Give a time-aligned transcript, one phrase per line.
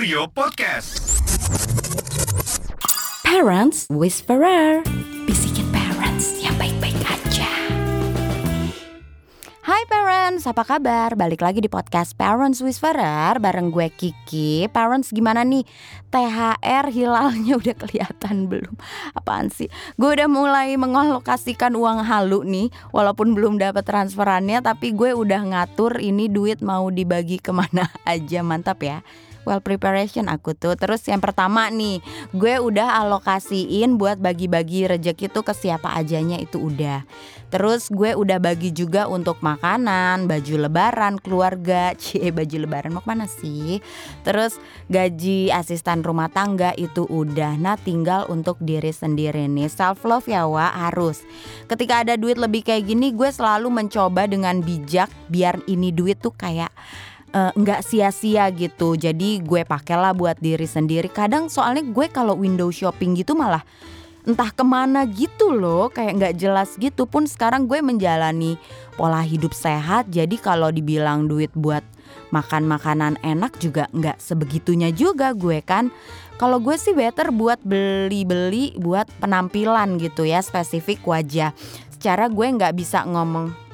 [0.00, 1.20] Studio Podcast.
[3.20, 4.80] Parents Whisperer
[5.28, 7.52] Bisikin parents yang baik-baik aja
[9.60, 11.12] Hai parents, apa kabar?
[11.20, 15.68] Balik lagi di podcast Parents Whisperer bareng gue Kiki Parents gimana nih?
[16.08, 18.80] THR hilalnya udah kelihatan belum?
[19.12, 19.68] Apaan sih?
[20.00, 26.00] Gue udah mulai mengalokasikan uang halu nih Walaupun belum dapat transferannya Tapi gue udah ngatur
[26.00, 29.04] ini duit mau dibagi ke mana aja Mantap ya
[29.44, 30.76] well preparation aku tuh.
[30.76, 32.00] Terus yang pertama nih,
[32.32, 37.04] gue udah alokasiin buat bagi-bagi rejeki tuh ke siapa ajanya itu udah.
[37.50, 43.26] Terus gue udah bagi juga untuk makanan, baju lebaran, keluarga, cie baju lebaran mau mana
[43.26, 43.82] sih?
[44.22, 44.56] Terus
[44.86, 47.58] gaji asisten rumah tangga itu udah.
[47.58, 51.26] Nah tinggal untuk diri sendiri nih self love ya wa harus.
[51.66, 56.32] Ketika ada duit lebih kayak gini, gue selalu mencoba dengan bijak biar ini duit tuh
[56.34, 56.70] kayak
[57.34, 58.94] uh, nggak sia-sia gitu.
[58.98, 61.10] Jadi gue pakailah buat diri sendiri.
[61.10, 63.62] Kadang soalnya gue kalau window shopping gitu malah
[64.20, 67.06] entah ke mana gitu loh kayak nggak jelas gitu.
[67.08, 68.58] Pun sekarang gue menjalani
[68.94, 70.10] pola hidup sehat.
[70.12, 71.82] Jadi kalau dibilang duit buat
[72.30, 75.90] makan makanan enak juga nggak sebegitunya juga gue kan.
[76.40, 81.52] Kalau gue sih better buat beli-beli buat penampilan gitu ya spesifik wajah.
[81.92, 83.69] Secara gue nggak bisa ngomong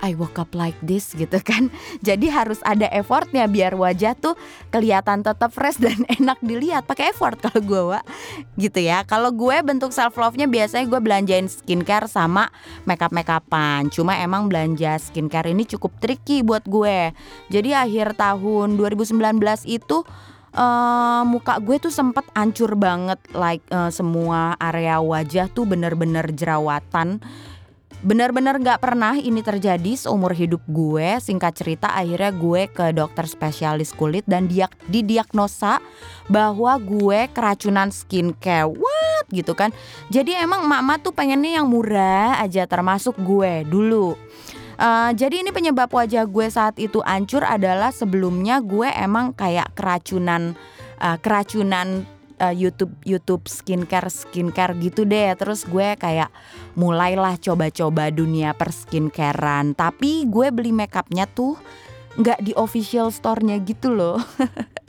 [0.00, 1.68] I woke up like this gitu kan.
[2.06, 4.34] Jadi harus ada effortnya biar wajah tuh
[4.72, 6.88] kelihatan tetap fresh dan enak dilihat.
[6.88, 8.04] Pakai effort kalau gue, Wak.
[8.56, 9.04] Gitu ya.
[9.04, 12.48] Kalau gue bentuk self love-nya biasanya gue belanjain skincare sama
[12.84, 13.88] makeup makeupan.
[13.92, 17.12] Cuma emang belanja skincare ini cukup tricky buat gue.
[17.52, 19.16] Jadi akhir tahun 2019
[19.68, 20.02] itu
[20.54, 27.22] uh, muka gue tuh sempet hancur banget like uh, semua area wajah tuh bener-bener jerawatan
[28.00, 31.20] Benar-benar gak pernah ini terjadi seumur hidup gue.
[31.20, 35.84] Singkat cerita akhirnya gue ke dokter spesialis kulit Dan dia didiagnosa
[36.26, 38.72] bahwa gue keracunan skincare.
[38.72, 39.10] What?
[39.32, 39.70] gitu kan.
[40.10, 44.18] Jadi emang mama tuh pengennya yang murah aja termasuk gue dulu.
[44.80, 50.56] Uh, jadi ini penyebab wajah gue saat itu hancur adalah sebelumnya gue emang kayak keracunan
[51.04, 52.08] uh, keracunan
[52.40, 55.36] uh, YouTube YouTube skincare skincare gitu deh.
[55.36, 56.32] Terus gue kayak
[56.74, 59.76] mulailah coba-coba dunia perskincarean.
[59.76, 61.60] Tapi gue beli makeupnya tuh
[62.18, 64.18] nggak di official store-nya gitu loh.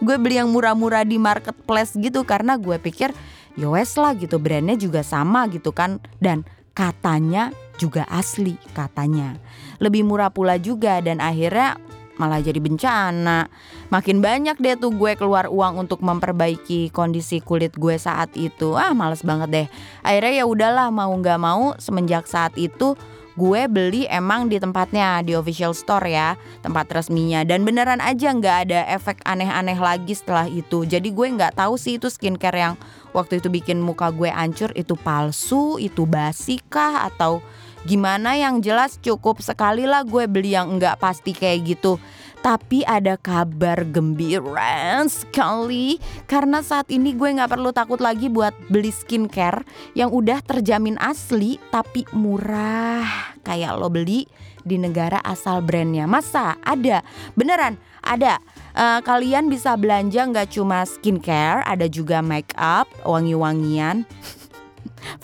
[0.00, 3.12] Gue beli yang murah-murah di marketplace gitu karena gue pikir
[3.60, 4.40] yowes ya lah gitu.
[4.40, 6.00] Brandnya juga sama gitu kan.
[6.16, 9.36] Dan katanya juga asli katanya.
[9.80, 11.76] Lebih murah pula juga dan akhirnya
[12.16, 13.48] malah jadi bencana.
[13.88, 18.76] Makin banyak deh tuh gue keluar uang untuk memperbaiki kondisi kulit gue saat itu.
[18.76, 19.66] Ah, males banget deh.
[20.04, 22.98] Akhirnya ya udahlah mau nggak mau semenjak saat itu
[23.36, 28.56] gue beli emang di tempatnya di official store ya tempat resminya dan beneran aja nggak
[28.66, 32.74] ada efek aneh-aneh lagi setelah itu jadi gue nggak tahu sih itu skincare yang
[33.12, 37.44] waktu itu bikin muka gue hancur itu palsu itu basi kah atau
[37.86, 42.02] Gimana yang jelas cukup sekali lah gue beli yang enggak pasti kayak gitu.
[42.42, 46.02] Tapi ada kabar gembira sekali.
[46.26, 49.62] Karena saat ini gue nggak perlu takut lagi buat beli skincare
[49.94, 53.38] yang udah terjamin asli tapi murah.
[53.46, 54.26] Kayak lo beli
[54.66, 56.10] di negara asal brandnya.
[56.10, 57.06] Masa ada?
[57.38, 58.42] Beneran ada.
[58.74, 64.04] Uh, kalian bisa belanja nggak cuma skincare ada juga make up wangi-wangian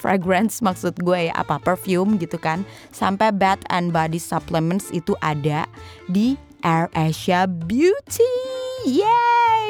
[0.02, 5.70] fragrance maksud gue ya apa perfume gitu kan sampai bath and body supplements itu ada
[6.10, 6.34] di
[6.66, 8.30] Air Asia Beauty.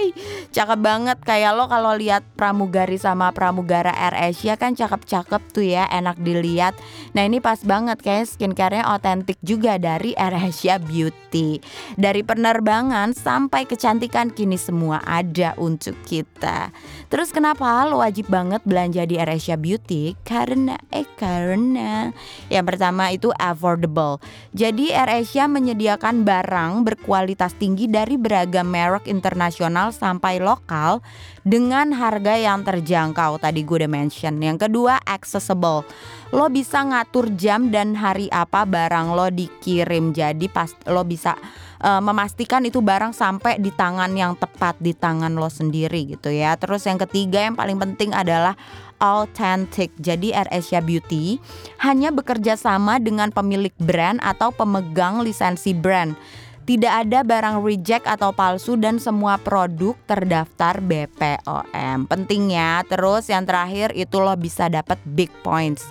[0.02, 0.10] Yay!
[0.50, 5.86] Cakep banget kayak lo kalau lihat pramugari sama pramugara Air Asia kan cakep-cakep tuh ya,
[5.88, 6.74] enak dilihat.
[7.14, 11.62] Nah, ini pas banget kayak skincarenya otentik juga dari Air Asia Beauty.
[11.94, 16.74] Dari penerbangan sampai kecantikan kini semua ada untuk kita.
[17.08, 20.19] Terus kenapa lo wajib banget belanja di Air Asia Beauty?
[20.26, 22.10] Karena eh karena
[22.50, 24.19] yang pertama itu affordable.
[24.52, 31.05] Jadi Air Asia menyediakan barang berkualitas tinggi dari beragam merek internasional sampai lokal
[31.46, 34.40] dengan harga yang terjangkau tadi gue udah mention.
[34.40, 35.87] Yang kedua accessible.
[36.32, 40.17] Lo bisa ngatur jam dan hari apa barang lo dikirim.
[40.17, 41.37] Jadi pas lo bisa
[41.84, 46.56] uh, memastikan itu barang sampai di tangan yang tepat di tangan lo sendiri gitu ya.
[46.56, 48.56] Terus yang ketiga yang paling penting adalah
[49.02, 49.90] authentic.
[49.99, 51.43] Jadi Air Asia Beauty
[51.82, 56.14] hanya bekerja sama dengan pemilik brand atau pemegang lisensi brand
[56.62, 62.06] Tidak ada barang reject atau palsu dan semua produk terdaftar BPOM.
[62.06, 62.87] Penting ya.
[62.87, 65.82] Terus yang terakhir itu lo bisa dapat big points.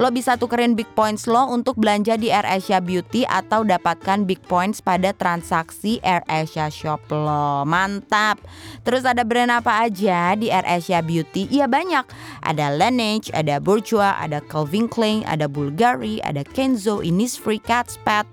[0.00, 4.80] Lo bisa tukerin big points lo untuk belanja di AirAsia Beauty atau dapatkan big points
[4.80, 7.68] pada transaksi AirAsia Shop lo.
[7.68, 8.40] Mantap.
[8.88, 11.44] Terus ada brand apa aja di AirAsia Beauty?
[11.52, 12.08] Iya banyak.
[12.40, 18.24] Ada Laneige, ada Bourjois, ada Calvin Klein, ada Bulgari, ada Kenzo, Innisfree, Cat's Pet.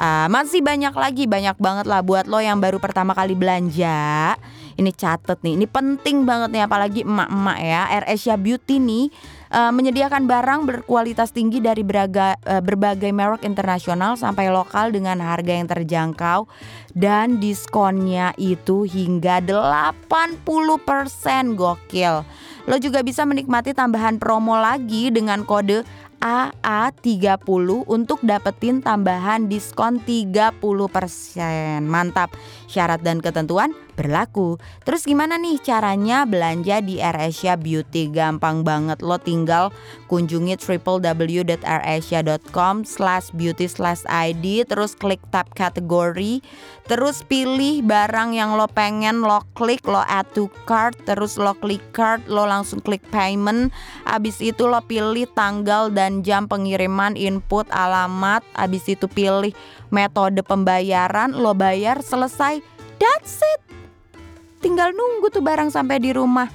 [0.00, 4.32] Uh, masih banyak lagi, banyak banget lah buat lo yang baru pertama kali belanja.
[4.80, 7.82] Ini catet nih, ini penting banget nih apalagi emak-emak ya.
[7.92, 9.12] AirAsia Beauty nih
[9.52, 15.52] uh, menyediakan barang berkualitas tinggi dari beraga, uh, berbagai merek internasional sampai lokal dengan harga
[15.52, 16.48] yang terjangkau
[16.96, 20.48] dan diskonnya itu hingga 80%
[21.60, 22.24] gokil.
[22.64, 25.84] Lo juga bisa menikmati tambahan promo lagi dengan kode
[26.20, 30.60] AA30 untuk dapetin tambahan diskon 30%.
[31.84, 32.30] Mantap.
[32.68, 34.56] Syarat dan ketentuan berlaku.
[34.88, 38.08] Terus gimana nih caranya belanja di AirAsia Beauty?
[38.08, 39.68] Gampang banget lo tinggal
[40.08, 46.40] kunjungi www.airasia.com slash beauty slash ID terus klik tab kategori
[46.90, 51.78] terus pilih barang yang lo pengen lo klik lo add to cart terus lo klik
[51.94, 53.70] cart lo langsung klik payment
[54.10, 59.54] abis itu lo pilih tanggal dan jam pengiriman input alamat abis itu pilih
[59.94, 62.58] metode pembayaran lo bayar selesai
[62.98, 63.69] that's it
[64.60, 66.48] tinggal nunggu tuh barang sampai di rumah.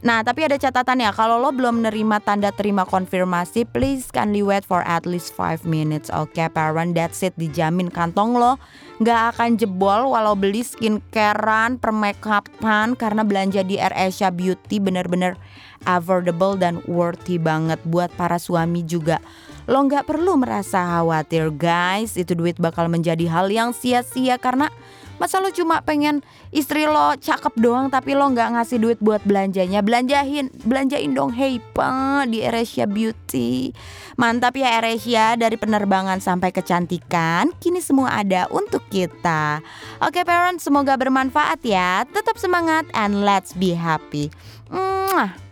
[0.00, 4.64] Nah, tapi ada catatan ya, kalau lo belum menerima tanda terima konfirmasi, please kindly wait
[4.64, 6.08] for at least 5 minutes.
[6.08, 8.56] Oke, okay, parent, that's it, dijamin kantong lo
[9.00, 15.36] nggak akan jebol walau beli skincarean, permakeupan karena belanja di AirAsia Beauty bener-bener
[15.84, 19.20] affordable dan worthy banget buat para suami juga.
[19.68, 24.72] Lo nggak perlu merasa khawatir guys, itu duit bakal menjadi hal yang sia-sia karena
[25.20, 29.84] Masa lo cuma pengen istri lo cakep doang tapi lo nggak ngasih duit buat belanjanya?
[29.84, 33.76] Belanjain, belanjain dong hey pa di Eresia Beauty.
[34.16, 39.60] Mantap ya Eresia dari penerbangan sampai kecantikan, kini semua ada untuk kita.
[40.00, 42.08] Oke parents, semoga bermanfaat ya.
[42.08, 44.32] Tetap semangat and let's be happy.
[44.72, 45.49] Mwah.